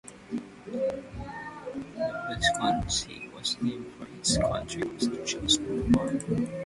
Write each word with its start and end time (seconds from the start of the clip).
The 0.65 1.03
viscountcy 2.31 3.29
was 3.35 3.55
named 3.61 3.93
for 3.99 4.05
his 4.05 4.35
country 4.35 4.81
house 4.87 5.05
at 5.05 5.27
Chilston 5.27 5.93
Park. 5.93 6.49